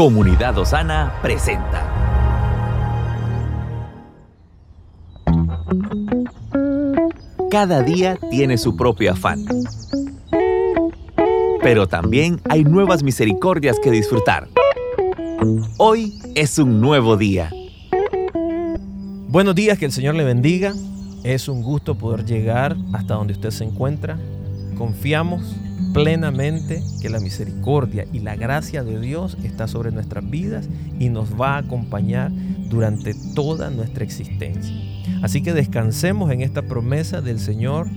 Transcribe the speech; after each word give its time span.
Comunidad 0.00 0.56
Osana 0.56 1.12
presenta. 1.20 1.86
Cada 7.50 7.82
día 7.82 8.16
tiene 8.30 8.56
su 8.56 8.74
propio 8.78 9.12
afán. 9.12 9.44
Pero 11.60 11.86
también 11.86 12.40
hay 12.48 12.64
nuevas 12.64 13.02
misericordias 13.02 13.78
que 13.78 13.90
disfrutar. 13.90 14.48
Hoy 15.76 16.18
es 16.34 16.58
un 16.58 16.80
nuevo 16.80 17.18
día. 17.18 17.50
Buenos 19.28 19.54
días, 19.54 19.78
que 19.78 19.84
el 19.84 19.92
Señor 19.92 20.14
le 20.14 20.24
bendiga. 20.24 20.72
Es 21.24 21.46
un 21.46 21.62
gusto 21.62 21.94
poder 21.94 22.24
llegar 22.24 22.74
hasta 22.94 23.16
donde 23.16 23.34
usted 23.34 23.50
se 23.50 23.64
encuentra. 23.64 24.16
Confiamos 24.78 25.56
plenamente 25.92 26.82
que 27.00 27.08
la 27.10 27.20
misericordia 27.20 28.06
y 28.12 28.20
la 28.20 28.36
gracia 28.36 28.84
de 28.84 29.00
Dios 29.00 29.36
está 29.42 29.66
sobre 29.66 29.90
nuestras 29.90 30.28
vidas 30.28 30.68
y 30.98 31.08
nos 31.08 31.40
va 31.40 31.54
a 31.54 31.58
acompañar 31.58 32.30
durante 32.68 33.14
toda 33.34 33.70
nuestra 33.70 34.04
existencia. 34.04 34.74
Así 35.22 35.42
que 35.42 35.52
descansemos 35.52 36.30
en 36.30 36.42
esta 36.42 36.62
promesa 36.62 37.20
del 37.20 37.40
Señor 37.40 37.88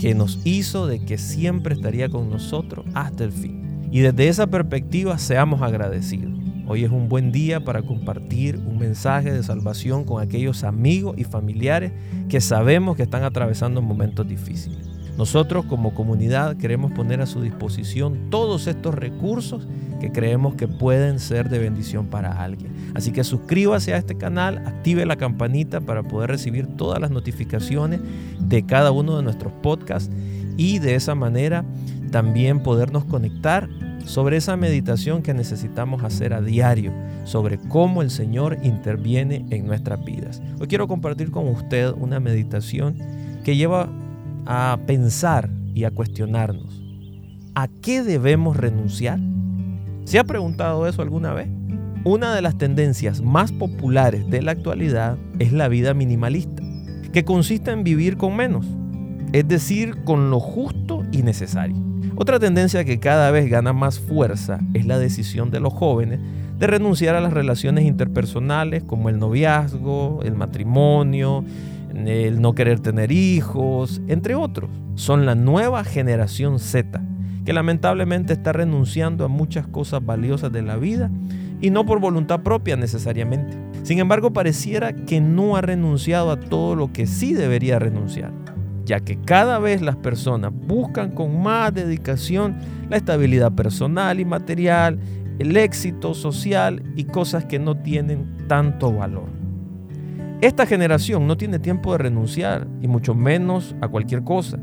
que 0.00 0.14
nos 0.14 0.40
hizo 0.44 0.86
de 0.86 1.04
que 1.04 1.18
siempre 1.18 1.74
estaría 1.74 2.08
con 2.08 2.30
nosotros 2.30 2.86
hasta 2.94 3.24
el 3.24 3.32
fin. 3.32 3.88
Y 3.92 4.00
desde 4.00 4.28
esa 4.28 4.46
perspectiva 4.46 5.18
seamos 5.18 5.62
agradecidos. 5.62 6.32
Hoy 6.66 6.84
es 6.84 6.90
un 6.90 7.08
buen 7.08 7.32
día 7.32 7.60
para 7.60 7.82
compartir 7.82 8.56
un 8.56 8.78
mensaje 8.78 9.32
de 9.32 9.42
salvación 9.42 10.04
con 10.04 10.22
aquellos 10.22 10.64
amigos 10.64 11.16
y 11.18 11.24
familiares 11.24 11.92
que 12.28 12.40
sabemos 12.40 12.96
que 12.96 13.02
están 13.02 13.24
atravesando 13.24 13.82
momentos 13.82 14.26
difíciles. 14.26 14.91
Nosotros 15.16 15.66
como 15.66 15.94
comunidad 15.94 16.56
queremos 16.56 16.92
poner 16.92 17.20
a 17.20 17.26
su 17.26 17.42
disposición 17.42 18.30
todos 18.30 18.66
estos 18.66 18.94
recursos 18.94 19.68
que 20.00 20.10
creemos 20.10 20.54
que 20.54 20.66
pueden 20.66 21.20
ser 21.20 21.48
de 21.48 21.58
bendición 21.58 22.06
para 22.06 22.42
alguien. 22.42 22.72
Así 22.94 23.12
que 23.12 23.22
suscríbase 23.22 23.94
a 23.94 23.98
este 23.98 24.16
canal, 24.16 24.58
active 24.66 25.06
la 25.06 25.16
campanita 25.16 25.80
para 25.80 26.02
poder 26.02 26.30
recibir 26.30 26.66
todas 26.66 27.00
las 27.00 27.10
notificaciones 27.10 28.00
de 28.40 28.64
cada 28.64 28.90
uno 28.90 29.16
de 29.16 29.22
nuestros 29.22 29.52
podcasts 29.62 30.10
y 30.56 30.78
de 30.78 30.94
esa 30.94 31.14
manera 31.14 31.64
también 32.10 32.62
podernos 32.62 33.04
conectar 33.04 33.68
sobre 34.04 34.36
esa 34.36 34.56
meditación 34.56 35.22
que 35.22 35.34
necesitamos 35.34 36.02
hacer 36.02 36.34
a 36.34 36.40
diario, 36.40 36.92
sobre 37.24 37.58
cómo 37.58 38.02
el 38.02 38.10
Señor 38.10 38.58
interviene 38.62 39.46
en 39.50 39.66
nuestras 39.66 40.04
vidas. 40.04 40.42
Hoy 40.58 40.66
quiero 40.66 40.88
compartir 40.88 41.30
con 41.30 41.46
usted 41.48 41.92
una 41.96 42.18
meditación 42.18 42.96
que 43.44 43.56
lleva 43.56 43.88
a 44.46 44.78
pensar 44.86 45.50
y 45.74 45.84
a 45.84 45.90
cuestionarnos. 45.90 46.82
¿A 47.54 47.68
qué 47.68 48.02
debemos 48.02 48.56
renunciar? 48.56 49.18
¿Se 50.04 50.18
ha 50.18 50.24
preguntado 50.24 50.86
eso 50.86 51.02
alguna 51.02 51.32
vez? 51.32 51.48
Una 52.04 52.34
de 52.34 52.42
las 52.42 52.58
tendencias 52.58 53.22
más 53.22 53.52
populares 53.52 54.28
de 54.28 54.42
la 54.42 54.52
actualidad 54.52 55.18
es 55.38 55.52
la 55.52 55.68
vida 55.68 55.94
minimalista, 55.94 56.62
que 57.12 57.24
consiste 57.24 57.70
en 57.70 57.84
vivir 57.84 58.16
con 58.16 58.36
menos, 58.36 58.66
es 59.32 59.46
decir, 59.46 60.02
con 60.04 60.30
lo 60.30 60.40
justo 60.40 61.04
y 61.12 61.22
necesario. 61.22 61.76
Otra 62.16 62.38
tendencia 62.38 62.84
que 62.84 62.98
cada 62.98 63.30
vez 63.30 63.48
gana 63.48 63.72
más 63.72 64.00
fuerza 64.00 64.60
es 64.74 64.84
la 64.86 64.98
decisión 64.98 65.50
de 65.50 65.60
los 65.60 65.72
jóvenes 65.72 66.20
de 66.58 66.66
renunciar 66.66 67.14
a 67.14 67.20
las 67.20 67.32
relaciones 67.32 67.84
interpersonales 67.84 68.84
como 68.84 69.08
el 69.08 69.18
noviazgo, 69.18 70.20
el 70.22 70.34
matrimonio, 70.34 71.44
el 71.94 72.40
no 72.40 72.54
querer 72.54 72.80
tener 72.80 73.12
hijos, 73.12 74.00
entre 74.08 74.34
otros. 74.34 74.70
Son 74.94 75.26
la 75.26 75.34
nueva 75.34 75.84
generación 75.84 76.58
Z, 76.58 77.00
que 77.44 77.52
lamentablemente 77.52 78.32
está 78.32 78.52
renunciando 78.52 79.24
a 79.24 79.28
muchas 79.28 79.66
cosas 79.66 80.04
valiosas 80.04 80.52
de 80.52 80.62
la 80.62 80.76
vida 80.76 81.10
y 81.60 81.70
no 81.70 81.86
por 81.86 82.00
voluntad 82.00 82.40
propia 82.40 82.76
necesariamente. 82.76 83.56
Sin 83.82 83.98
embargo, 83.98 84.32
pareciera 84.32 84.92
que 84.92 85.20
no 85.20 85.56
ha 85.56 85.60
renunciado 85.60 86.30
a 86.30 86.38
todo 86.38 86.76
lo 86.76 86.92
que 86.92 87.06
sí 87.06 87.34
debería 87.34 87.78
renunciar, 87.78 88.32
ya 88.84 89.00
que 89.00 89.18
cada 89.20 89.58
vez 89.58 89.80
las 89.80 89.96
personas 89.96 90.52
buscan 90.52 91.12
con 91.12 91.42
más 91.42 91.72
dedicación 91.72 92.58
la 92.90 92.96
estabilidad 92.96 93.52
personal 93.52 94.20
y 94.20 94.24
material, 94.24 94.98
el 95.38 95.56
éxito 95.56 96.14
social 96.14 96.82
y 96.96 97.04
cosas 97.04 97.44
que 97.44 97.58
no 97.58 97.76
tienen 97.76 98.46
tanto 98.48 98.92
valor. 98.92 99.41
Esta 100.42 100.66
generación 100.66 101.28
no 101.28 101.36
tiene 101.36 101.60
tiempo 101.60 101.92
de 101.92 101.98
renunciar 101.98 102.66
y 102.80 102.88
mucho 102.88 103.14
menos 103.14 103.76
a 103.80 103.86
cualquier 103.86 104.24
cosa. 104.24 104.58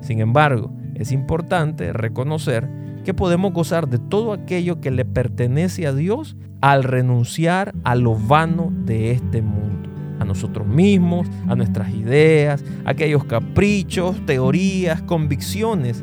Sin 0.00 0.18
embargo, 0.18 0.72
es 0.94 1.12
importante 1.12 1.92
reconocer 1.92 2.66
que 3.04 3.12
podemos 3.12 3.52
gozar 3.52 3.86
de 3.86 3.98
todo 3.98 4.32
aquello 4.32 4.80
que 4.80 4.90
le 4.90 5.04
pertenece 5.04 5.86
a 5.86 5.92
Dios 5.92 6.38
al 6.62 6.84
renunciar 6.84 7.74
a 7.84 7.96
lo 7.96 8.14
vano 8.14 8.72
de 8.86 9.10
este 9.10 9.42
mundo, 9.42 9.90
a 10.20 10.24
nosotros 10.24 10.66
mismos, 10.66 11.26
a 11.48 11.54
nuestras 11.54 11.90
ideas, 11.90 12.64
a 12.86 12.92
aquellos 12.92 13.24
caprichos, 13.24 14.24
teorías, 14.24 15.02
convicciones 15.02 16.02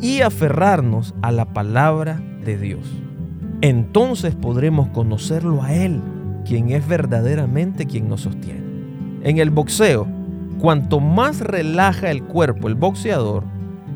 y 0.00 0.22
aferrarnos 0.22 1.14
a 1.20 1.32
la 1.32 1.52
palabra 1.52 2.18
de 2.42 2.56
Dios. 2.56 2.90
Entonces 3.60 4.34
podremos 4.34 4.88
conocerlo 4.88 5.62
a 5.62 5.74
Él 5.74 6.00
quien 6.44 6.70
es 6.70 6.86
verdaderamente 6.86 7.86
quien 7.86 8.08
nos 8.08 8.22
sostiene. 8.22 8.62
En 9.22 9.38
el 9.38 9.50
boxeo, 9.50 10.06
cuanto 10.58 11.00
más 11.00 11.40
relaja 11.40 12.10
el 12.10 12.22
cuerpo 12.22 12.68
el 12.68 12.74
boxeador, 12.74 13.44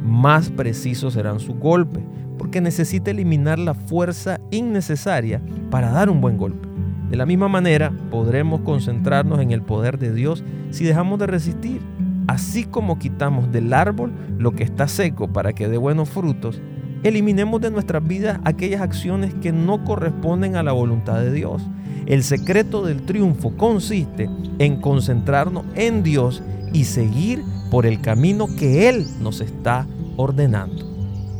más 0.02 0.50
precisos 0.50 1.14
serán 1.14 1.40
sus 1.40 1.56
golpes, 1.56 2.02
porque 2.38 2.60
necesita 2.60 3.10
eliminar 3.10 3.58
la 3.58 3.74
fuerza 3.74 4.40
innecesaria 4.50 5.42
para 5.70 5.90
dar 5.90 6.08
un 6.08 6.20
buen 6.20 6.38
golpe. 6.38 6.68
De 7.10 7.16
la 7.16 7.26
misma 7.26 7.48
manera, 7.48 7.92
podremos 8.10 8.60
concentrarnos 8.60 9.40
en 9.40 9.50
el 9.50 9.62
poder 9.62 9.98
de 9.98 10.12
Dios 10.12 10.44
si 10.70 10.84
dejamos 10.84 11.18
de 11.18 11.26
resistir. 11.26 11.80
Así 12.26 12.64
como 12.64 12.98
quitamos 12.98 13.50
del 13.50 13.72
árbol 13.72 14.12
lo 14.38 14.52
que 14.52 14.62
está 14.62 14.86
seco 14.88 15.28
para 15.28 15.54
que 15.54 15.68
dé 15.68 15.78
buenos 15.78 16.10
frutos, 16.10 16.60
eliminemos 17.02 17.60
de 17.60 17.70
nuestras 17.70 18.06
vidas 18.06 18.40
aquellas 18.44 18.80
acciones 18.80 19.34
que 19.34 19.52
no 19.52 19.84
corresponden 19.84 20.56
a 20.56 20.62
la 20.62 20.72
voluntad 20.72 21.20
de 21.20 21.32
Dios. 21.32 21.62
El 22.06 22.22
secreto 22.22 22.84
del 22.84 23.02
triunfo 23.02 23.56
consiste 23.56 24.28
en 24.58 24.80
concentrarnos 24.80 25.64
en 25.74 26.02
Dios 26.02 26.42
y 26.72 26.84
seguir 26.84 27.42
por 27.70 27.86
el 27.86 28.00
camino 28.00 28.46
que 28.58 28.88
Él 28.88 29.06
nos 29.20 29.40
está 29.40 29.86
ordenando. 30.16 30.86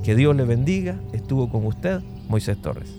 Que 0.03 0.15
Dios 0.15 0.37
le 0.37 0.45
bendiga. 0.45 0.97
Estuvo 1.13 1.49
con 1.51 1.67
usted 1.67 2.01
Moisés 2.29 2.61
Torres. 2.61 2.95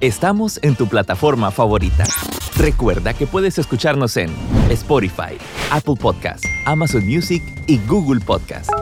Estamos 0.00 0.58
en 0.62 0.74
tu 0.74 0.88
plataforma 0.88 1.52
favorita. 1.52 2.04
Recuerda 2.56 3.14
que 3.14 3.26
puedes 3.26 3.58
escucharnos 3.58 4.16
en 4.16 4.30
Spotify, 4.68 5.38
Apple 5.70 5.94
Podcast, 5.94 6.44
Amazon 6.66 7.06
Music 7.06 7.42
y 7.68 7.78
Google 7.86 8.20
Podcast. 8.20 8.81